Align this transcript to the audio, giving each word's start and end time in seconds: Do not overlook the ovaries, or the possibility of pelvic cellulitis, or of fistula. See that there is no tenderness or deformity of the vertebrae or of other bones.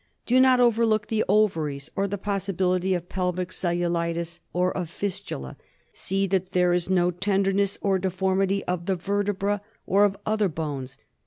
Do 0.25 0.39
not 0.39 0.59
overlook 0.59 1.09
the 1.09 1.23
ovaries, 1.29 1.91
or 1.95 2.07
the 2.07 2.17
possibility 2.17 2.95
of 2.95 3.07
pelvic 3.07 3.49
cellulitis, 3.51 4.39
or 4.51 4.75
of 4.75 4.89
fistula. 4.89 5.57
See 5.93 6.25
that 6.25 6.53
there 6.53 6.73
is 6.73 6.89
no 6.89 7.11
tenderness 7.11 7.77
or 7.81 7.99
deformity 7.99 8.63
of 8.65 8.87
the 8.87 8.95
vertebrae 8.95 9.59
or 9.85 10.03
of 10.05 10.17
other 10.25 10.49
bones. 10.49 10.97